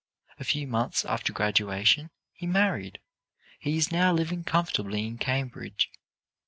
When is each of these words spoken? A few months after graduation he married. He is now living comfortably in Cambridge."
A 0.39 0.43
few 0.43 0.65
months 0.65 1.05
after 1.05 1.31
graduation 1.31 2.09
he 2.33 2.47
married. 2.47 2.97
He 3.59 3.77
is 3.77 3.91
now 3.91 4.11
living 4.11 4.43
comfortably 4.43 5.05
in 5.05 5.19
Cambridge." 5.19 5.91